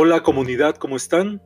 Hola 0.00 0.22
comunidad, 0.22 0.76
¿cómo 0.76 0.96
están? 0.96 1.42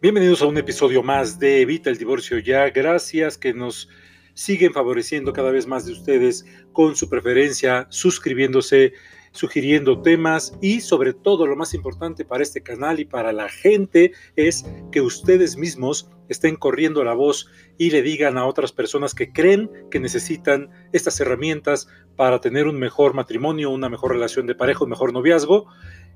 Bienvenidos 0.00 0.40
a 0.40 0.46
un 0.46 0.56
episodio 0.56 1.02
más 1.02 1.38
de 1.38 1.60
Evita 1.60 1.90
el 1.90 1.98
Divorcio 1.98 2.38
Ya. 2.38 2.70
Gracias 2.70 3.36
que 3.36 3.52
nos 3.52 3.90
siguen 4.32 4.72
favoreciendo 4.72 5.34
cada 5.34 5.50
vez 5.50 5.66
más 5.66 5.84
de 5.84 5.92
ustedes 5.92 6.46
con 6.72 6.96
su 6.96 7.10
preferencia, 7.10 7.86
suscribiéndose, 7.90 8.94
sugiriendo 9.32 10.00
temas 10.00 10.54
y 10.62 10.80
sobre 10.80 11.12
todo 11.12 11.46
lo 11.46 11.54
más 11.54 11.74
importante 11.74 12.24
para 12.24 12.42
este 12.42 12.62
canal 12.62 12.98
y 12.98 13.04
para 13.04 13.30
la 13.34 13.50
gente 13.50 14.12
es 14.36 14.64
que 14.90 15.02
ustedes 15.02 15.58
mismos 15.58 16.08
estén 16.30 16.56
corriendo 16.56 17.04
la 17.04 17.12
voz 17.12 17.50
y 17.76 17.90
le 17.90 18.00
digan 18.00 18.38
a 18.38 18.46
otras 18.46 18.72
personas 18.72 19.14
que 19.14 19.34
creen 19.34 19.70
que 19.90 20.00
necesitan 20.00 20.70
estas 20.92 21.20
herramientas 21.20 21.88
para 22.16 22.40
tener 22.40 22.66
un 22.66 22.78
mejor 22.78 23.12
matrimonio, 23.12 23.68
una 23.68 23.90
mejor 23.90 24.12
relación 24.12 24.46
de 24.46 24.54
pareja, 24.54 24.84
un 24.84 24.90
mejor 24.90 25.12
noviazgo 25.12 25.66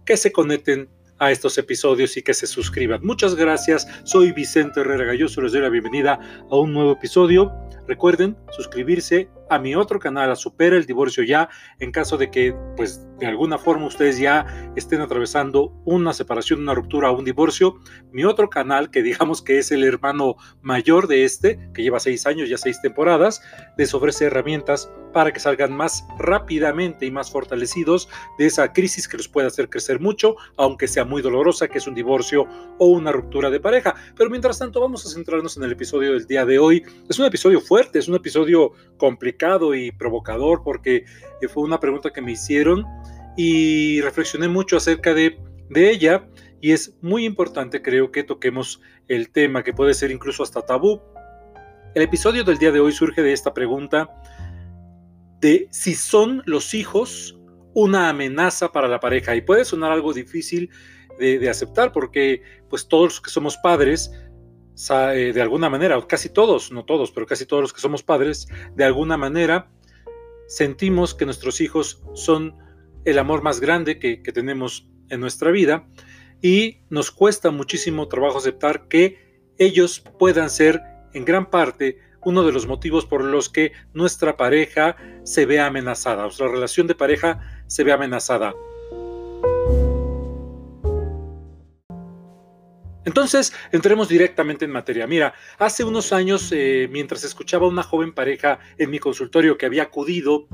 que 0.06 0.16
se 0.16 0.32
conecten 0.32 0.88
a 1.22 1.30
estos 1.30 1.56
episodios 1.56 2.16
y 2.16 2.22
que 2.22 2.34
se 2.34 2.48
suscriban. 2.48 3.00
Muchas 3.04 3.36
gracias, 3.36 3.86
soy 4.02 4.32
Vicente 4.32 4.80
Herrera 4.80 5.04
Galloso, 5.04 5.40
les 5.40 5.52
doy 5.52 5.60
la 5.60 5.68
bienvenida 5.68 6.18
a 6.50 6.56
un 6.56 6.72
nuevo 6.72 6.92
episodio. 6.92 7.52
Recuerden 7.86 8.36
suscribirse 8.50 9.28
a 9.50 9.58
mi 9.58 9.74
otro 9.74 9.98
canal, 9.98 10.30
a 10.30 10.36
Supera 10.36 10.76
el 10.76 10.86
Divorcio 10.86 11.24
Ya, 11.24 11.48
en 11.78 11.92
caso 11.92 12.16
de 12.16 12.30
que, 12.30 12.54
pues, 12.76 13.06
de 13.18 13.26
alguna 13.26 13.58
forma 13.58 13.86
ustedes 13.86 14.18
ya 14.18 14.46
estén 14.74 15.00
atravesando 15.00 15.72
una 15.84 16.12
separación, 16.12 16.60
una 16.60 16.74
ruptura 16.74 17.10
o 17.10 17.18
un 17.18 17.24
divorcio. 17.24 17.76
Mi 18.10 18.24
otro 18.24 18.50
canal, 18.50 18.90
que 18.90 19.02
digamos 19.02 19.42
que 19.42 19.58
es 19.58 19.70
el 19.70 19.84
hermano 19.84 20.36
mayor 20.60 21.06
de 21.06 21.24
este, 21.24 21.58
que 21.72 21.82
lleva 21.82 22.00
seis 22.00 22.26
años, 22.26 22.48
ya 22.48 22.58
seis 22.58 22.80
temporadas, 22.82 23.42
les 23.78 23.94
ofrece 23.94 24.24
herramientas 24.24 24.90
para 25.12 25.30
que 25.30 25.40
salgan 25.40 25.76
más 25.76 26.04
rápidamente 26.18 27.04
y 27.06 27.10
más 27.10 27.30
fortalecidos 27.30 28.08
de 28.38 28.46
esa 28.46 28.72
crisis 28.72 29.06
que 29.06 29.18
los 29.18 29.28
puede 29.28 29.46
hacer 29.46 29.68
crecer 29.68 30.00
mucho, 30.00 30.36
aunque 30.56 30.88
sea 30.88 31.04
muy 31.04 31.20
dolorosa, 31.20 31.68
que 31.68 31.78
es 31.78 31.86
un 31.86 31.94
divorcio 31.94 32.46
o 32.78 32.86
una 32.86 33.12
ruptura 33.12 33.50
de 33.50 33.60
pareja. 33.60 33.94
Pero 34.16 34.30
mientras 34.30 34.58
tanto, 34.58 34.80
vamos 34.80 35.04
a 35.06 35.10
centrarnos 35.10 35.56
en 35.58 35.64
el 35.64 35.72
episodio 35.72 36.12
del 36.12 36.26
día 36.26 36.46
de 36.46 36.58
hoy. 36.58 36.82
Es 37.08 37.18
un 37.18 37.26
episodio 37.26 37.60
fuerte, 37.60 37.98
es 37.98 38.08
un 38.08 38.14
episodio 38.14 38.72
complicado 38.96 39.31
y 39.74 39.92
provocador 39.92 40.62
porque 40.62 41.04
eh, 41.40 41.48
fue 41.48 41.62
una 41.62 41.80
pregunta 41.80 42.12
que 42.12 42.22
me 42.22 42.32
hicieron 42.32 42.84
y 43.36 44.00
reflexioné 44.00 44.48
mucho 44.48 44.76
acerca 44.76 45.14
de, 45.14 45.38
de 45.70 45.90
ella 45.90 46.28
y 46.60 46.72
es 46.72 46.96
muy 47.00 47.24
importante 47.24 47.82
creo 47.82 48.12
que 48.12 48.22
toquemos 48.22 48.80
el 49.08 49.30
tema 49.30 49.62
que 49.62 49.72
puede 49.72 49.94
ser 49.94 50.10
incluso 50.10 50.42
hasta 50.42 50.62
tabú. 50.62 51.00
El 51.94 52.02
episodio 52.02 52.44
del 52.44 52.58
día 52.58 52.72
de 52.72 52.80
hoy 52.80 52.92
surge 52.92 53.22
de 53.22 53.32
esta 53.32 53.52
pregunta 53.52 54.08
de 55.40 55.68
si 55.70 55.94
son 55.94 56.42
los 56.46 56.72
hijos 56.72 57.38
una 57.74 58.08
amenaza 58.08 58.70
para 58.70 58.88
la 58.88 59.00
pareja 59.00 59.34
y 59.34 59.40
puede 59.40 59.64
sonar 59.64 59.92
algo 59.92 60.12
difícil 60.12 60.70
de, 61.18 61.48
aceptar 61.48 61.92
porque 61.92 62.42
pues 62.68 62.88
todos 62.88 63.04
los 63.04 63.20
que 63.20 63.30
somos 63.30 63.56
padres 63.58 64.10
de 64.74 65.42
alguna 65.42 65.68
manera, 65.68 66.00
casi 66.06 66.30
todos, 66.30 66.72
no 66.72 66.84
todos, 66.84 67.10
pero 67.12 67.26
casi 67.26 67.46
todos 67.46 67.62
los 67.62 67.72
que 67.72 67.80
somos 67.80 68.02
padres, 68.02 68.48
de 68.74 68.84
alguna 68.84 69.16
manera 69.16 69.70
sentimos 70.48 71.14
que 71.14 71.24
nuestros 71.24 71.60
hijos 71.60 72.02
son 72.14 72.56
el 73.04 73.18
amor 73.18 73.42
más 73.42 73.60
grande 73.60 73.98
que, 73.98 74.16
tenemos 74.32 74.88
en 75.08 75.20
nuestra 75.20 75.50
vida 75.50 75.86
y 76.40 76.80
nos 76.90 77.10
cuesta 77.10 77.50
muchísimo 77.50 78.08
trabajo 78.08 78.38
aceptar 78.38 78.88
que 78.88 79.50
ellos 79.58 80.02
puedan 80.18 80.50
ser 80.50 80.80
en 81.14 81.24
gran 81.24 81.50
parte 81.50 81.98
uno 82.24 82.44
de 82.44 82.52
los 82.52 82.66
motivos 82.66 83.04
por 83.04 83.24
los 83.24 83.48
que 83.48 83.72
nuestra 83.92 84.36
pareja 84.36 84.96
se 85.24 85.44
ve 85.44 85.60
amenazada, 85.60 86.22
nuestra 86.22 86.48
relación 86.48 86.86
de 86.86 86.94
pareja 86.94 87.64
se 87.66 87.84
ve 87.84 87.92
amenazada. 87.92 88.54
Entonces, 93.04 93.52
entremos 93.72 94.08
directamente 94.08 94.64
en 94.64 94.70
materia. 94.70 95.06
Mira, 95.06 95.34
hace 95.58 95.84
unos 95.84 96.12
años, 96.12 96.50
eh, 96.52 96.88
mientras 96.90 97.24
escuchaba 97.24 97.66
a 97.66 97.68
una 97.68 97.82
joven 97.82 98.12
pareja 98.12 98.60
en 98.78 98.90
mi 98.90 98.98
consultorio 98.98 99.58
que 99.58 99.66
había 99.66 99.84
acudido 99.84 100.46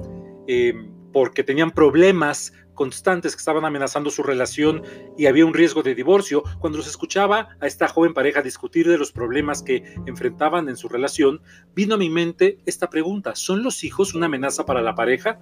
eh, 0.47 0.75
porque 1.13 1.45
tenían 1.45 1.71
problemas 1.73 2.53
constantes 2.79 3.35
que 3.35 3.41
estaban 3.41 3.65
amenazando 3.65 4.09
su 4.09 4.23
relación 4.23 4.85
y 5.17 5.27
había 5.27 5.45
un 5.45 5.53
riesgo 5.53 5.83
de 5.83 5.97
divorcio, 5.97 6.45
cuando 6.61 6.79
los 6.79 6.87
escuchaba 6.87 7.49
a 7.61 7.67
esta 7.67 7.89
joven 7.89 8.15
pareja 8.15 8.41
discutir 8.41 8.87
de 8.89 8.97
los 8.97 9.11
problemas 9.11 9.65
que 9.65 9.83
enfrentaban 10.07 10.69
en 10.69 10.77
su 10.77 10.89
relación, 10.89 11.43
vino 11.75 11.97
a 11.97 11.99
mi 11.99 12.09
mente 12.09 12.61
esta 12.67 12.89
pregunta, 12.89 13.35
¿son 13.35 13.65
los 13.65 13.83
hijos 13.83 14.15
una 14.15 14.27
amenaza 14.27 14.65
para 14.65 14.81
la 14.81 14.95
pareja? 14.95 15.41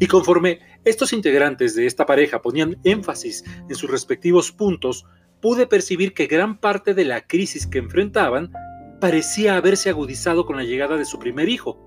Y 0.00 0.06
conforme 0.06 0.60
estos 0.84 1.12
integrantes 1.12 1.74
de 1.74 1.84
esta 1.84 2.06
pareja 2.06 2.40
ponían 2.40 2.78
énfasis 2.84 3.44
en 3.68 3.74
sus 3.74 3.90
respectivos 3.90 4.50
puntos, 4.50 5.04
pude 5.40 5.66
percibir 5.66 6.14
que 6.14 6.26
gran 6.26 6.58
parte 6.58 6.94
de 6.94 7.04
la 7.04 7.26
crisis 7.26 7.66
que 7.66 7.78
enfrentaban 7.78 8.52
parecía 9.00 9.56
haberse 9.56 9.90
agudizado 9.90 10.44
con 10.44 10.56
la 10.56 10.64
llegada 10.64 10.96
de 10.96 11.04
su 11.04 11.18
primer 11.18 11.48
hijo. 11.48 11.84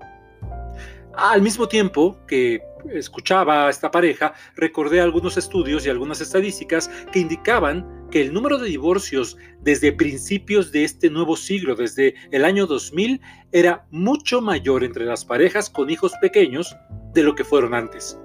Al 1.14 1.42
mismo 1.42 1.68
tiempo 1.68 2.18
que 2.26 2.62
escuchaba 2.90 3.66
a 3.66 3.70
esta 3.70 3.90
pareja, 3.90 4.32
recordé 4.56 5.00
algunos 5.00 5.36
estudios 5.36 5.84
y 5.84 5.90
algunas 5.90 6.20
estadísticas 6.20 6.90
que 7.12 7.20
indicaban 7.20 8.08
que 8.10 8.22
el 8.22 8.32
número 8.32 8.58
de 8.58 8.68
divorcios 8.68 9.36
desde 9.60 9.92
principios 9.92 10.72
de 10.72 10.84
este 10.84 11.10
nuevo 11.10 11.36
siglo, 11.36 11.74
desde 11.74 12.14
el 12.30 12.44
año 12.44 12.66
2000, 12.66 13.20
era 13.52 13.86
mucho 13.90 14.40
mayor 14.40 14.84
entre 14.84 15.04
las 15.04 15.24
parejas 15.24 15.68
con 15.68 15.90
hijos 15.90 16.12
pequeños 16.20 16.74
de 17.12 17.22
lo 17.22 17.34
que 17.34 17.44
fueron 17.44 17.74
antes. 17.74 18.18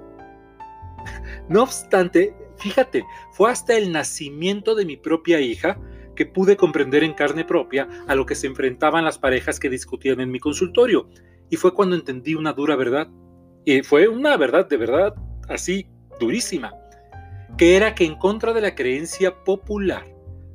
No 1.48 1.62
obstante, 1.62 2.34
Fíjate, 2.58 3.04
fue 3.32 3.50
hasta 3.50 3.76
el 3.76 3.92
nacimiento 3.92 4.74
de 4.74 4.84
mi 4.84 4.96
propia 4.96 5.40
hija 5.40 5.78
que 6.16 6.26
pude 6.26 6.56
comprender 6.56 7.04
en 7.04 7.14
carne 7.14 7.44
propia 7.44 7.88
a 8.08 8.14
lo 8.16 8.26
que 8.26 8.34
se 8.34 8.48
enfrentaban 8.48 9.04
las 9.04 9.18
parejas 9.18 9.60
que 9.60 9.70
discutían 9.70 10.20
en 10.20 10.32
mi 10.32 10.40
consultorio. 10.40 11.08
Y 11.50 11.56
fue 11.56 11.72
cuando 11.72 11.94
entendí 11.94 12.34
una 12.34 12.52
dura 12.52 12.74
verdad. 12.74 13.08
Y 13.64 13.82
fue 13.82 14.08
una 14.08 14.36
verdad 14.36 14.68
de 14.68 14.76
verdad 14.76 15.14
así 15.48 15.86
durísima. 16.18 16.74
Que 17.56 17.76
era 17.76 17.94
que 17.94 18.04
en 18.04 18.16
contra 18.16 18.52
de 18.52 18.60
la 18.60 18.74
creencia 18.74 19.44
popular 19.44 20.06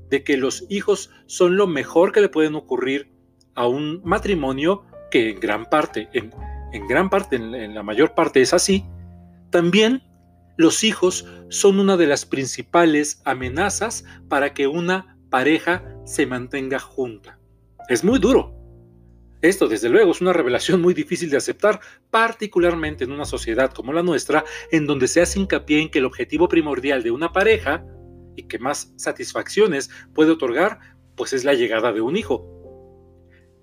de 0.09 0.23
que 0.23 0.37
los 0.37 0.65
hijos 0.69 1.09
son 1.25 1.55
lo 1.55 1.65
mejor 1.65 2.11
que 2.11 2.21
le 2.21 2.29
pueden 2.29 2.55
ocurrir 2.55 3.11
a 3.55 3.67
un 3.67 4.01
matrimonio, 4.03 4.83
que 5.09 5.31
en 5.31 5.39
gran 5.39 5.65
parte, 5.65 6.09
en, 6.13 6.87
gran 6.87 7.09
parte, 7.09 7.37
en 7.37 7.73
la 7.73 7.83
mayor 7.83 8.13
parte 8.13 8.41
es 8.41 8.53
así, 8.53 8.85
también 9.49 10.03
los 10.57 10.83
hijos 10.83 11.25
son 11.49 11.79
una 11.79 11.97
de 11.97 12.07
las 12.07 12.25
principales 12.25 13.21
amenazas 13.25 14.05
para 14.29 14.53
que 14.53 14.67
una 14.67 15.17
pareja 15.29 15.83
se 16.05 16.25
mantenga 16.25 16.79
junta. 16.79 17.39
Es 17.89 18.03
muy 18.03 18.19
duro. 18.19 18.55
Esto, 19.41 19.67
desde 19.67 19.89
luego, 19.89 20.11
es 20.11 20.21
una 20.21 20.31
revelación 20.31 20.81
muy 20.81 20.93
difícil 20.93 21.29
de 21.29 21.37
aceptar, 21.37 21.81
particularmente 22.11 23.03
en 23.03 23.11
una 23.11 23.25
sociedad 23.25 23.73
como 23.73 23.91
la 23.91 24.03
nuestra, 24.03 24.45
en 24.71 24.87
donde 24.87 25.07
se 25.07 25.21
hace 25.21 25.39
hincapié 25.39 25.81
en 25.81 25.89
que 25.89 25.99
el 25.99 26.05
objetivo 26.05 26.47
primordial 26.47 27.03
de 27.03 27.11
una 27.11 27.33
pareja 27.33 27.83
y 28.37 28.43
que 28.43 28.57
más 28.57 28.93
satisfacciones 28.95 29.89
puede 30.13 30.31
otorgar, 30.31 30.79
pues 31.15 31.33
es 31.33 31.43
la 31.43 31.55
llegada 31.55 31.91
de 31.91 32.01
un 32.01 32.15
hijo. 32.15 32.47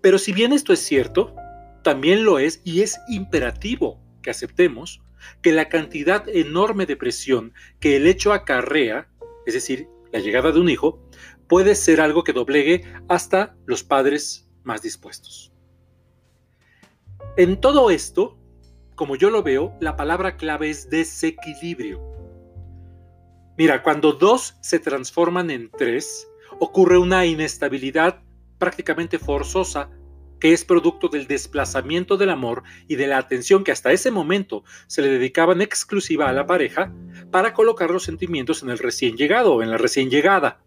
Pero 0.02 0.18
si 0.18 0.32
bien 0.32 0.52
esto 0.52 0.72
es 0.72 0.80
cierto, 0.80 1.34
también 1.82 2.24
lo 2.24 2.38
es 2.38 2.60
y 2.64 2.82
es 2.82 2.98
imperativo 3.08 4.02
que 4.22 4.30
aceptemos 4.30 5.00
que 5.42 5.53
la 5.53 5.69
cantidad 5.69 6.28
enorme 6.28 6.86
de 6.86 6.97
presión 6.97 7.53
que 7.78 7.97
el 7.97 8.06
hecho 8.06 8.32
acarrea, 8.32 9.08
es 9.47 9.54
decir, 9.54 9.88
la 10.12 10.20
llegada 10.20 10.53
de 10.53 10.60
un 10.60 10.69
hijo, 10.69 11.03
puede 11.48 11.75
ser 11.75 12.00
algo 12.00 12.25
que 12.25 12.32
doblegue 12.32 12.84
hasta 13.08 13.56
los 13.66 13.82
padres 13.82 14.48
más 14.62 14.82
dispuestos. 14.82 15.53
En 17.36 17.60
todo 17.60 17.91
esto, 17.91 18.38
como 18.94 19.16
yo 19.16 19.31
lo 19.31 19.42
veo, 19.42 19.76
la 19.81 19.97
palabra 19.97 20.37
clave 20.37 20.70
es 20.70 20.90
desequilibrio. 20.90 22.00
Mira, 23.56 23.82
cuando 23.82 24.12
dos 24.12 24.56
se 24.62 24.78
transforman 24.78 25.50
en 25.50 25.70
tres, 25.70 26.28
ocurre 26.58 26.99
una 26.99 27.26
inestabilidad 27.26 28.22
prácticamente 28.58 29.19
forzosa 29.19 29.90
que 30.40 30.52
es 30.52 30.64
producto 30.64 31.08
del 31.08 31.26
desplazamiento 31.26 32.16
del 32.16 32.31
amor 32.31 32.64
y 32.88 32.96
de 32.96 33.06
la 33.06 33.19
atención 33.19 33.62
que 33.62 33.72
hasta 33.72 33.92
ese 33.92 34.10
momento 34.10 34.64
se 34.87 35.02
le 35.02 35.08
dedicaban 35.08 35.60
exclusiva 35.60 36.28
a 36.28 36.32
la 36.32 36.46
pareja 36.46 36.92
para 37.31 37.52
colocar 37.52 37.90
los 37.90 38.02
sentimientos 38.02 38.62
en 38.62 38.70
el 38.70 38.78
recién 38.78 39.16
llegado 39.16 39.54
o 39.54 39.62
en 39.62 39.70
la 39.70 39.78
recién 39.78 40.10
llegada. 40.10 40.62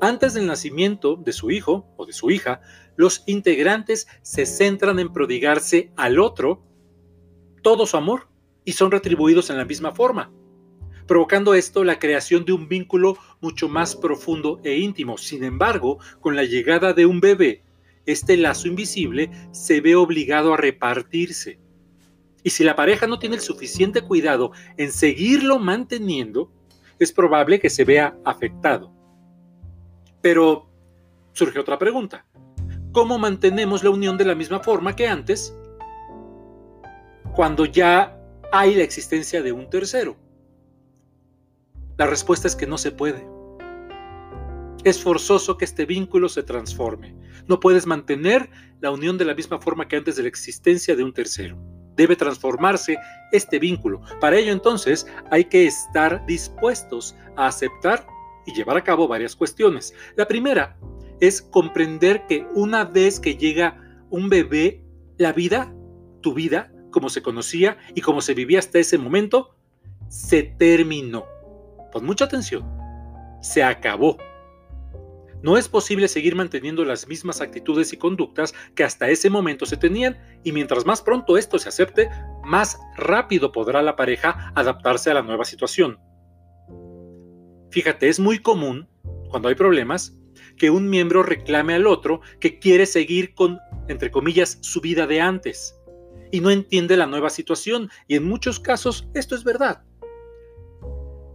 Antes 0.00 0.34
del 0.34 0.46
nacimiento 0.46 1.16
de 1.16 1.32
su 1.32 1.50
hijo 1.50 1.86
o 1.96 2.04
de 2.04 2.12
su 2.12 2.30
hija, 2.30 2.60
los 2.96 3.22
integrantes 3.26 4.06
se 4.22 4.44
centran 4.44 4.98
en 4.98 5.12
prodigarse 5.12 5.90
al 5.96 6.18
otro 6.18 6.62
todo 7.62 7.86
su 7.86 7.96
amor 7.96 8.28
y 8.64 8.72
son 8.72 8.90
retribuidos 8.90 9.48
en 9.48 9.56
la 9.56 9.64
misma 9.64 9.92
forma, 9.92 10.30
provocando 11.06 11.54
esto 11.54 11.82
la 11.84 11.98
creación 11.98 12.44
de 12.44 12.52
un 12.52 12.68
vínculo 12.68 13.16
mucho 13.40 13.68
más 13.68 13.96
profundo 13.96 14.60
e 14.64 14.76
íntimo. 14.76 15.16
Sin 15.16 15.44
embargo, 15.44 15.98
con 16.20 16.36
la 16.36 16.44
llegada 16.44 16.92
de 16.92 17.06
un 17.06 17.20
bebé 17.20 17.62
este 18.06 18.36
lazo 18.36 18.68
invisible 18.68 19.30
se 19.50 19.80
ve 19.80 19.96
obligado 19.96 20.54
a 20.54 20.56
repartirse. 20.56 21.58
Y 22.42 22.50
si 22.50 22.62
la 22.62 22.76
pareja 22.76 23.06
no 23.06 23.18
tiene 23.18 23.36
el 23.36 23.42
suficiente 23.42 24.02
cuidado 24.02 24.52
en 24.76 24.92
seguirlo 24.92 25.58
manteniendo, 25.58 26.52
es 26.98 27.12
probable 27.12 27.58
que 27.58 27.70
se 27.70 27.84
vea 27.84 28.16
afectado. 28.24 28.92
Pero 30.22 30.70
surge 31.32 31.58
otra 31.58 31.78
pregunta. 31.78 32.24
¿Cómo 32.92 33.18
mantenemos 33.18 33.84
la 33.84 33.90
unión 33.90 34.16
de 34.16 34.24
la 34.24 34.34
misma 34.34 34.60
forma 34.60 34.96
que 34.96 35.06
antes 35.06 35.54
cuando 37.34 37.66
ya 37.66 38.18
hay 38.52 38.74
la 38.74 38.84
existencia 38.84 39.42
de 39.42 39.52
un 39.52 39.68
tercero? 39.68 40.16
La 41.98 42.06
respuesta 42.06 42.46
es 42.46 42.56
que 42.56 42.66
no 42.66 42.78
se 42.78 42.92
puede. 42.92 43.35
Es 44.86 45.02
forzoso 45.02 45.58
que 45.58 45.64
este 45.64 45.84
vínculo 45.84 46.28
se 46.28 46.44
transforme. 46.44 47.12
No 47.48 47.58
puedes 47.58 47.86
mantener 47.86 48.48
la 48.78 48.92
unión 48.92 49.18
de 49.18 49.24
la 49.24 49.34
misma 49.34 49.58
forma 49.58 49.88
que 49.88 49.96
antes 49.96 50.14
de 50.14 50.22
la 50.22 50.28
existencia 50.28 50.94
de 50.94 51.02
un 51.02 51.12
tercero. 51.12 51.58
Debe 51.96 52.14
transformarse 52.14 52.96
este 53.32 53.58
vínculo. 53.58 54.00
Para 54.20 54.38
ello 54.38 54.52
entonces 54.52 55.04
hay 55.32 55.46
que 55.46 55.66
estar 55.66 56.24
dispuestos 56.26 57.16
a 57.34 57.48
aceptar 57.48 58.06
y 58.46 58.54
llevar 58.54 58.76
a 58.76 58.84
cabo 58.84 59.08
varias 59.08 59.34
cuestiones. 59.34 59.92
La 60.14 60.28
primera 60.28 60.78
es 61.18 61.42
comprender 61.42 62.24
que 62.28 62.46
una 62.54 62.84
vez 62.84 63.18
que 63.18 63.36
llega 63.36 64.04
un 64.10 64.28
bebé, 64.28 64.84
la 65.18 65.32
vida, 65.32 65.74
tu 66.20 66.32
vida, 66.32 66.70
como 66.92 67.08
se 67.08 67.22
conocía 67.22 67.76
y 67.96 68.02
como 68.02 68.20
se 68.20 68.34
vivía 68.34 68.60
hasta 68.60 68.78
ese 68.78 68.98
momento, 68.98 69.56
se 70.08 70.44
terminó. 70.44 71.26
Pon 71.90 72.06
mucha 72.06 72.26
atención. 72.26 72.64
Se 73.42 73.64
acabó. 73.64 74.16
No 75.42 75.56
es 75.56 75.68
posible 75.68 76.08
seguir 76.08 76.34
manteniendo 76.34 76.84
las 76.84 77.06
mismas 77.08 77.40
actitudes 77.40 77.92
y 77.92 77.96
conductas 77.96 78.54
que 78.74 78.84
hasta 78.84 79.08
ese 79.08 79.30
momento 79.30 79.66
se 79.66 79.76
tenían 79.76 80.18
y 80.42 80.52
mientras 80.52 80.86
más 80.86 81.02
pronto 81.02 81.36
esto 81.36 81.58
se 81.58 81.68
acepte, 81.68 82.08
más 82.44 82.78
rápido 82.96 83.52
podrá 83.52 83.82
la 83.82 83.96
pareja 83.96 84.52
adaptarse 84.54 85.10
a 85.10 85.14
la 85.14 85.22
nueva 85.22 85.44
situación. 85.44 85.98
Fíjate, 87.70 88.08
es 88.08 88.18
muy 88.18 88.38
común, 88.38 88.88
cuando 89.28 89.48
hay 89.48 89.54
problemas, 89.54 90.16
que 90.56 90.70
un 90.70 90.88
miembro 90.88 91.22
reclame 91.22 91.74
al 91.74 91.86
otro 91.86 92.20
que 92.40 92.58
quiere 92.58 92.86
seguir 92.86 93.34
con, 93.34 93.58
entre 93.88 94.10
comillas, 94.10 94.58
su 94.62 94.80
vida 94.80 95.06
de 95.06 95.20
antes 95.20 95.74
y 96.32 96.40
no 96.40 96.50
entiende 96.50 96.96
la 96.96 97.06
nueva 97.06 97.30
situación 97.30 97.90
y 98.08 98.16
en 98.16 98.24
muchos 98.24 98.60
casos 98.60 99.08
esto 99.14 99.34
es 99.34 99.44
verdad. 99.44 99.82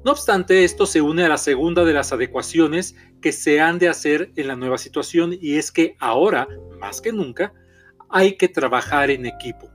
No 0.04 0.12
obstante, 0.12 0.64
esto 0.64 0.88
se 0.88 1.02
une 1.02 1.24
a 1.24 1.30
la 1.30 1.38
segunda 1.38 1.86
de 1.86 1.94
las 1.94 2.12
adecuaciones 2.12 2.96
que 3.22 3.32
se 3.32 3.62
han 3.62 3.78
de 3.78 3.88
hacer 3.88 4.32
en 4.36 4.48
la 4.48 4.56
nueva 4.56 4.80
situación 4.80 5.38
y 5.40 5.58
es 5.58 5.72
que 5.72 5.96
ahora, 6.00 6.48
más 6.80 7.02
que 7.02 7.14
nunca, 7.14 7.54
hay 8.10 8.36
que 8.36 8.48
trabajar 8.48 9.12
en 9.12 9.28
equipo, 9.28 9.70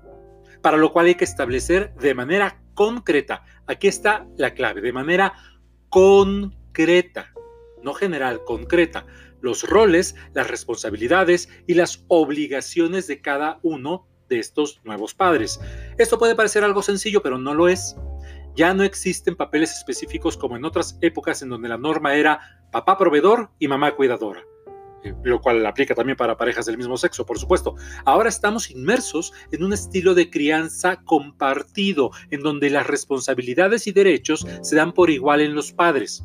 para 0.63 0.79
lo 0.79 0.93
cual 0.93 1.07
hay 1.07 1.15
que 1.15 1.25
establecer 1.25 1.95
de 1.95 2.13
manera 2.13 2.61
concreta, 2.75 3.45
aquí 3.67 3.87
está 3.87 4.27
la 4.37 4.53
clave, 4.53 4.81
de 4.81 4.93
manera 4.93 5.33
concreta, 5.91 7.33
no 7.85 7.95
general, 7.95 8.43
concreta, 8.45 9.07
los 9.41 9.63
roles, 9.63 10.17
las 10.35 10.51
responsabilidades 10.51 11.49
y 11.69 11.75
las 11.75 12.05
obligaciones 12.09 13.07
de 13.07 13.21
cada 13.21 13.61
uno 13.63 14.09
de 14.29 14.41
estos 14.41 14.81
nuevos 14.83 15.15
padres. 15.15 15.61
Esto 15.99 16.19
puede 16.19 16.35
parecer 16.35 16.65
algo 16.65 16.83
sencillo, 16.83 17.23
pero 17.23 17.39
no 17.39 17.55
lo 17.55 17.69
es. 17.69 17.97
Ya 18.57 18.73
no 18.73 18.85
existen 18.85 19.37
papeles 19.37 19.71
específicos 19.73 20.39
como 20.39 20.57
en 20.57 20.65
otras 20.65 20.97
épocas 21.03 21.43
en 21.43 21.51
donde 21.51 21.69
la 21.69 21.77
norma 21.77 22.15
era 22.15 22.41
papá 22.73 22.97
proveedor 22.97 23.51
y 23.59 23.69
mamá 23.69 23.95
cuidadora, 23.95 24.43
eh, 25.05 25.15
lo 25.25 25.43
cual 25.43 25.65
aplica 25.67 25.95
también 25.95 26.17
para 26.17 26.39
parejas 26.39 26.65
del 26.65 26.79
mismo 26.79 26.97
sexo, 26.97 27.27
por 27.27 27.39
supuesto. 27.39 27.75
Ahora 28.07 28.31
estamos 28.31 28.71
inmersos 28.71 29.35
en 29.53 29.63
un 29.63 29.75
estilo 29.75 30.15
de 30.15 30.31
crianza 30.31 31.03
compartido, 31.05 32.13
en 32.31 32.41
donde 32.41 32.71
las 32.71 32.87
responsabilidades 32.87 33.87
y 33.89 33.93
derechos 33.93 34.47
se 34.63 34.75
dan 34.75 34.93
por 34.93 35.11
igual 35.11 35.43
en 35.43 35.55
los 35.55 35.73
padres. 35.73 36.25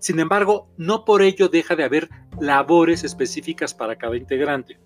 Sin 0.00 0.18
embargo, 0.18 0.68
no 0.78 1.04
por 1.04 1.22
ello 1.22 1.48
deja 1.48 1.76
de 1.76 1.84
haber 1.84 2.08
labores 2.40 3.04
específicas 3.04 3.72
para 3.72 3.96
cada 3.96 4.16
integrante. 4.16 4.80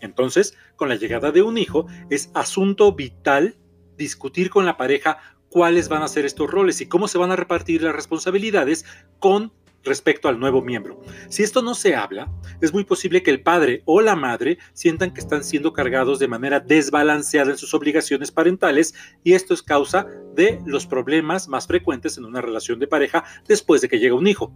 Entonces, 0.00 0.56
con 0.76 0.88
la 0.88 0.94
llegada 0.94 1.32
de 1.32 1.42
un 1.42 1.58
hijo, 1.58 1.86
es 2.08 2.30
asunto 2.34 2.92
vital 2.92 3.56
discutir 3.96 4.48
con 4.48 4.64
la 4.64 4.76
pareja 4.76 5.18
cuáles 5.52 5.88
van 5.88 6.02
a 6.02 6.08
ser 6.08 6.24
estos 6.24 6.50
roles 6.50 6.80
y 6.80 6.86
cómo 6.86 7.06
se 7.06 7.18
van 7.18 7.30
a 7.30 7.36
repartir 7.36 7.82
las 7.82 7.94
responsabilidades 7.94 8.84
con 9.18 9.52
respecto 9.84 10.28
al 10.28 10.40
nuevo 10.40 10.62
miembro. 10.62 11.00
Si 11.28 11.42
esto 11.42 11.60
no 11.60 11.74
se 11.74 11.94
habla, 11.94 12.32
es 12.60 12.72
muy 12.72 12.84
posible 12.84 13.22
que 13.22 13.30
el 13.30 13.42
padre 13.42 13.82
o 13.84 14.00
la 14.00 14.16
madre 14.16 14.58
sientan 14.72 15.12
que 15.12 15.20
están 15.20 15.44
siendo 15.44 15.72
cargados 15.72 16.18
de 16.18 16.28
manera 16.28 16.60
desbalanceada 16.60 17.50
en 17.50 17.58
sus 17.58 17.74
obligaciones 17.74 18.30
parentales 18.30 18.94
y 19.24 19.34
esto 19.34 19.52
es 19.54 19.62
causa 19.62 20.06
de 20.34 20.60
los 20.64 20.86
problemas 20.86 21.48
más 21.48 21.66
frecuentes 21.66 22.16
en 22.16 22.24
una 22.24 22.40
relación 22.40 22.78
de 22.78 22.86
pareja 22.86 23.24
después 23.46 23.80
de 23.82 23.88
que 23.88 23.98
llega 23.98 24.14
un 24.14 24.26
hijo. 24.26 24.54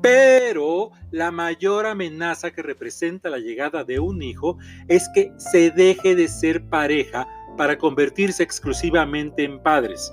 Pero 0.00 0.92
la 1.10 1.30
mayor 1.30 1.84
amenaza 1.84 2.50
que 2.50 2.62
representa 2.62 3.28
la 3.28 3.38
llegada 3.38 3.84
de 3.84 3.98
un 3.98 4.22
hijo 4.22 4.56
es 4.88 5.08
que 5.14 5.32
se 5.36 5.70
deje 5.70 6.14
de 6.14 6.28
ser 6.28 6.64
pareja 6.64 7.28
para 7.56 7.78
convertirse 7.78 8.42
exclusivamente 8.42 9.44
en 9.44 9.62
padres, 9.62 10.12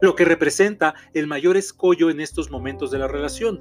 lo 0.00 0.14
que 0.14 0.24
representa 0.24 0.94
el 1.14 1.26
mayor 1.26 1.56
escollo 1.56 2.10
en 2.10 2.20
estos 2.20 2.50
momentos 2.50 2.90
de 2.90 2.98
la 2.98 3.08
relación. 3.08 3.60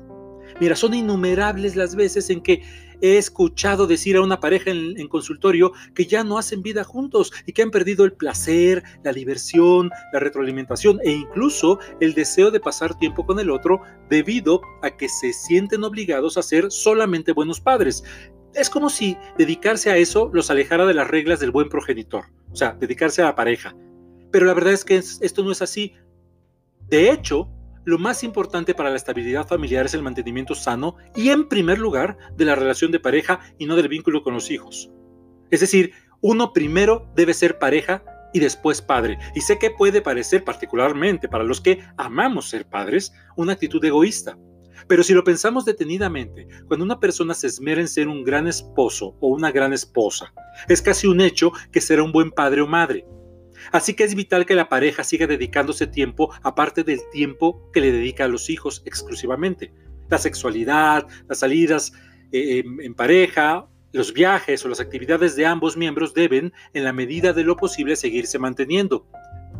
Mira, 0.59 0.75
son 0.75 0.93
innumerables 0.93 1.75
las 1.75 1.95
veces 1.95 2.29
en 2.29 2.41
que 2.41 2.63
he 3.01 3.17
escuchado 3.17 3.87
decir 3.87 4.15
a 4.15 4.21
una 4.21 4.39
pareja 4.39 4.71
en, 4.71 5.07
consultorio 5.07 5.73
que 5.93 6.05
ya 6.05 6.23
no 6.23 6.37
hacen 6.37 6.61
vida 6.61 6.83
juntos 6.83 7.33
y 7.45 7.53
que 7.53 7.61
han 7.61 7.71
perdido 7.71 8.05
el 8.05 8.13
placer, 8.13 8.83
la 9.03 9.11
diversión, 9.11 9.89
la 10.13 10.19
retroalimentación 10.19 10.99
e 11.03 11.11
incluso 11.11 11.79
el 11.99 12.13
deseo 12.13 12.51
de 12.51 12.59
pasar 12.59 12.97
tiempo 12.97 13.25
con 13.25 13.39
el 13.39 13.49
otro 13.49 13.81
debido 14.09 14.61
a 14.81 14.95
que 14.95 15.09
se 15.09 15.33
sienten 15.33 15.83
obligados 15.83 16.37
a 16.37 16.43
ser 16.43 16.71
solamente 16.71 17.33
buenos 17.33 17.59
padres. 17.59 18.03
Es 18.53 18.69
como 18.69 18.89
si 18.89 19.17
dedicarse 19.37 19.89
a 19.89 19.97
eso 19.97 20.29
los 20.33 20.49
alejara 20.49 20.85
de 20.85 20.93
las 20.93 21.07
reglas 21.09 21.39
del 21.39 21.51
buen 21.51 21.69
progenitor 21.69 22.25
o 22.53 22.55
sea, 22.55 22.73
dedicarse 22.79 23.21
a 23.21 23.25
la 23.25 23.35
pareja. 23.35 23.75
Pero 24.31 24.45
la 24.45 24.53
verdad 24.53 24.73
es 24.73 24.85
que 24.85 24.95
esto 24.95 25.43
no 25.43 25.51
es 25.51 25.61
así. 25.61 25.93
De 26.87 27.11
hecho, 27.11 27.49
lo 27.83 27.99
más 27.99 28.23
importante 28.23 28.73
para 28.73 28.89
la 28.89 28.95
estabilidad 28.95 29.47
familiar 29.47 29.85
es 29.85 29.93
el 29.93 30.03
mantenimiento 30.03 30.55
sano 30.55 30.95
y 31.15 31.29
en 31.29 31.49
primer 31.49 31.79
lugar 31.79 32.17
de 32.37 32.45
la 32.45 32.55
relación 32.55 32.91
de 32.91 32.99
pareja 32.99 33.41
y 33.57 33.65
no 33.65 33.75
del 33.75 33.89
vínculo 33.89 34.23
con 34.23 34.33
los 34.33 34.49
hijos. 34.51 34.89
Es 35.51 35.59
decir, 35.59 35.91
uno 36.21 36.53
primero 36.53 37.11
debe 37.15 37.33
ser 37.33 37.59
pareja 37.59 38.03
y 38.33 38.39
después 38.39 38.81
padre. 38.81 39.17
Y 39.35 39.41
sé 39.41 39.59
que 39.59 39.69
puede 39.69 40.01
parecer 40.01 40.43
particularmente 40.43 41.27
para 41.27 41.43
los 41.43 41.61
que 41.61 41.83
amamos 41.97 42.49
ser 42.49 42.65
padres 42.65 43.13
una 43.35 43.53
actitud 43.53 43.83
egoísta. 43.83 44.37
Pero 44.87 45.03
si 45.03 45.13
lo 45.13 45.23
pensamos 45.23 45.65
detenidamente, 45.65 46.47
cuando 46.67 46.85
una 46.85 46.99
persona 46.99 47.33
se 47.33 47.47
esmera 47.47 47.81
en 47.81 47.87
ser 47.87 48.07
un 48.07 48.23
gran 48.23 48.47
esposo 48.47 49.15
o 49.19 49.29
una 49.29 49.51
gran 49.51 49.73
esposa, 49.73 50.33
es 50.67 50.81
casi 50.81 51.07
un 51.07 51.21
hecho 51.21 51.51
que 51.71 51.81
será 51.81 52.03
un 52.03 52.11
buen 52.11 52.31
padre 52.31 52.61
o 52.61 52.67
madre. 52.67 53.05
Así 53.71 53.93
que 53.93 54.03
es 54.03 54.15
vital 54.15 54.45
que 54.45 54.55
la 54.55 54.69
pareja 54.69 55.03
siga 55.03 55.27
dedicándose 55.27 55.87
tiempo 55.87 56.33
aparte 56.43 56.83
del 56.83 56.99
tiempo 57.11 57.69
que 57.71 57.81
le 57.81 57.91
dedica 57.91 58.25
a 58.25 58.27
los 58.27 58.49
hijos 58.49 58.81
exclusivamente. 58.85 59.73
La 60.09 60.17
sexualidad, 60.17 61.07
las 61.27 61.39
salidas 61.39 61.93
eh, 62.31 62.63
en 62.79 62.93
pareja, 62.93 63.67
los 63.93 64.11
viajes 64.11 64.65
o 64.65 64.69
las 64.69 64.79
actividades 64.79 65.35
de 65.35 65.45
ambos 65.45 65.77
miembros 65.77 66.13
deben, 66.13 66.51
en 66.73 66.83
la 66.83 66.93
medida 66.93 67.31
de 67.31 67.43
lo 67.43 67.55
posible, 67.55 67.95
seguirse 67.95 68.39
manteniendo. 68.39 69.07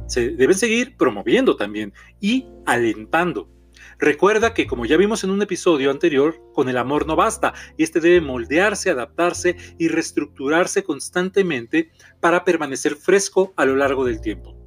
Se 0.07 0.31
deben 0.31 0.57
seguir 0.57 0.97
promoviendo 0.97 1.55
también 1.55 1.93
y 2.19 2.47
alentando. 2.65 3.52
Recuerda 3.99 4.53
que, 4.53 4.67
como 4.67 4.85
ya 4.85 4.97
vimos 4.97 5.23
en 5.23 5.29
un 5.29 5.41
episodio 5.41 5.91
anterior, 5.91 6.39
con 6.53 6.69
el 6.69 6.77
amor 6.77 7.07
no 7.07 7.15
basta, 7.15 7.53
y 7.77 7.83
este 7.83 7.99
debe 7.99 8.21
moldearse, 8.21 8.89
adaptarse 8.89 9.55
y 9.77 9.87
reestructurarse 9.87 10.83
constantemente 10.83 11.91
para 12.19 12.43
permanecer 12.43 12.95
fresco 12.95 13.53
a 13.57 13.65
lo 13.65 13.75
largo 13.75 14.05
del 14.05 14.21
tiempo. 14.21 14.62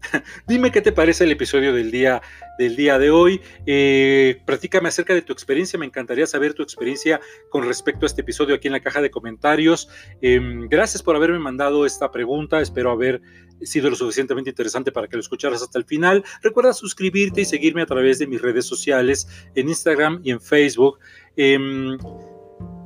Dime 0.46 0.70
qué 0.70 0.80
te 0.80 0.92
parece 0.92 1.24
el 1.24 1.32
episodio 1.32 1.72
del 1.72 1.90
día, 1.90 2.22
del 2.58 2.76
día 2.76 2.98
de 2.98 3.10
hoy. 3.10 3.40
Eh, 3.66 4.40
platícame 4.46 4.88
acerca 4.88 5.14
de 5.14 5.22
tu 5.22 5.32
experiencia. 5.32 5.78
Me 5.78 5.86
encantaría 5.86 6.26
saber 6.26 6.54
tu 6.54 6.62
experiencia 6.62 7.20
con 7.50 7.66
respecto 7.66 8.06
a 8.06 8.08
este 8.08 8.22
episodio 8.22 8.54
aquí 8.54 8.68
en 8.68 8.72
la 8.72 8.80
caja 8.80 9.00
de 9.00 9.10
comentarios. 9.10 9.88
Em, 10.20 10.68
gracias 10.68 11.02
por 11.02 11.16
haberme 11.16 11.38
mandado 11.38 11.86
esta 11.86 12.10
pregunta. 12.10 12.60
Espero 12.60 12.90
haber 12.90 13.20
sido 13.62 13.88
lo 13.88 13.96
suficientemente 13.96 14.50
interesante 14.50 14.92
para 14.92 15.08
que 15.08 15.16
lo 15.16 15.20
escucharas 15.20 15.62
hasta 15.62 15.78
el 15.78 15.84
final. 15.84 16.24
Recuerda 16.42 16.72
suscribirte 16.72 17.40
y 17.42 17.44
seguirme 17.44 17.82
a 17.82 17.86
través 17.86 18.18
de 18.18 18.26
mis 18.26 18.40
redes 18.40 18.66
sociales 18.66 19.28
en 19.54 19.68
Instagram 19.68 20.20
y 20.22 20.30
en 20.30 20.40
Facebook. 20.40 20.98
Em, 21.36 21.96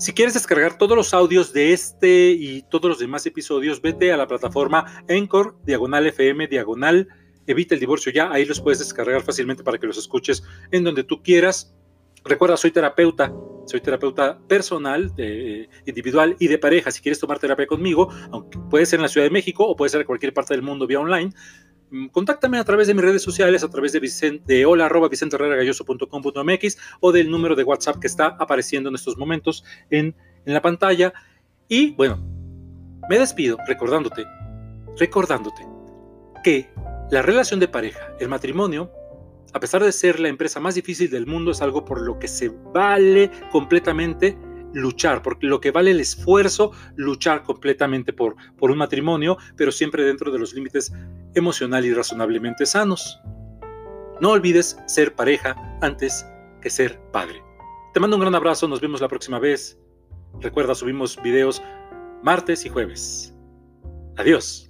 si 0.00 0.14
quieres 0.14 0.32
descargar 0.32 0.78
todos 0.78 0.96
los 0.96 1.12
audios 1.12 1.52
de 1.52 1.74
este 1.74 2.30
y 2.30 2.62
todos 2.62 2.88
los 2.88 2.98
demás 2.98 3.26
episodios, 3.26 3.82
vete 3.82 4.12
a 4.12 4.16
la 4.16 4.26
plataforma 4.26 5.04
Encore, 5.08 5.50
diagonal 5.66 6.06
FM, 6.06 6.46
diagonal, 6.46 7.06
evita 7.46 7.74
el 7.74 7.80
divorcio 7.80 8.10
ya, 8.10 8.32
ahí 8.32 8.46
los 8.46 8.62
puedes 8.62 8.78
descargar 8.78 9.20
fácilmente 9.20 9.62
para 9.62 9.76
que 9.76 9.86
los 9.86 9.98
escuches 9.98 10.42
en 10.70 10.84
donde 10.84 11.04
tú 11.04 11.22
quieras. 11.22 11.74
Recuerda, 12.24 12.56
soy 12.56 12.70
terapeuta, 12.70 13.30
soy 13.66 13.82
terapeuta 13.82 14.38
personal, 14.48 15.12
individual 15.84 16.34
y 16.38 16.48
de 16.48 16.56
pareja. 16.56 16.90
Si 16.90 17.02
quieres 17.02 17.20
tomar 17.20 17.38
terapia 17.38 17.66
conmigo, 17.66 18.08
aunque 18.30 18.58
puede 18.70 18.86
ser 18.86 19.00
en 19.00 19.02
la 19.02 19.08
Ciudad 19.08 19.26
de 19.26 19.30
México 19.30 19.66
o 19.66 19.76
puede 19.76 19.90
ser 19.90 20.00
en 20.00 20.06
cualquier 20.06 20.32
parte 20.32 20.54
del 20.54 20.62
mundo 20.62 20.86
vía 20.86 21.00
online, 21.00 21.30
contáctame 22.12 22.58
a 22.58 22.64
través 22.64 22.86
de 22.86 22.94
mis 22.94 23.04
redes 23.04 23.22
sociales, 23.22 23.64
a 23.64 23.68
través 23.68 23.92
de, 23.92 24.00
Vicente, 24.00 24.42
de 24.46 24.66
hola 24.66 24.86
arroba 24.86 25.08
o 27.00 27.12
del 27.12 27.30
número 27.30 27.54
de 27.54 27.64
WhatsApp 27.64 27.98
que 27.98 28.06
está 28.06 28.36
apareciendo 28.38 28.88
en 28.88 28.94
estos 28.94 29.16
momentos 29.16 29.64
en, 29.90 30.14
en 30.44 30.54
la 30.54 30.62
pantalla. 30.62 31.12
Y 31.68 31.92
bueno, 31.92 32.22
me 33.08 33.18
despido 33.18 33.58
recordándote, 33.66 34.24
recordándote 34.98 35.66
que 36.44 36.70
la 37.10 37.22
relación 37.22 37.60
de 37.60 37.68
pareja, 37.68 38.14
el 38.20 38.28
matrimonio, 38.28 38.90
a 39.52 39.60
pesar 39.60 39.82
de 39.82 39.92
ser 39.92 40.20
la 40.20 40.28
empresa 40.28 40.60
más 40.60 40.76
difícil 40.76 41.10
del 41.10 41.26
mundo, 41.26 41.50
es 41.50 41.60
algo 41.60 41.84
por 41.84 42.00
lo 42.00 42.18
que 42.18 42.28
se 42.28 42.50
vale 42.72 43.30
completamente 43.50 44.38
luchar, 44.72 45.22
porque 45.22 45.46
lo 45.46 45.60
que 45.60 45.70
vale 45.70 45.90
el 45.90 46.00
esfuerzo, 46.00 46.72
luchar 46.96 47.42
completamente 47.42 48.12
por, 48.12 48.36
por 48.56 48.70
un 48.70 48.78
matrimonio, 48.78 49.36
pero 49.56 49.72
siempre 49.72 50.04
dentro 50.04 50.30
de 50.30 50.38
los 50.38 50.54
límites 50.54 50.92
emocional 51.34 51.84
y 51.84 51.94
razonablemente 51.94 52.66
sanos. 52.66 53.20
No 54.20 54.30
olvides 54.30 54.78
ser 54.86 55.14
pareja 55.14 55.56
antes 55.80 56.26
que 56.60 56.70
ser 56.70 57.00
padre. 57.10 57.42
Te 57.94 58.00
mando 58.00 58.16
un 58.16 58.22
gran 58.22 58.34
abrazo, 58.34 58.68
nos 58.68 58.80
vemos 58.80 59.00
la 59.00 59.08
próxima 59.08 59.38
vez. 59.38 59.78
Recuerda, 60.40 60.74
subimos 60.74 61.20
videos 61.22 61.62
martes 62.22 62.64
y 62.64 62.68
jueves. 62.68 63.34
Adiós. 64.16 64.69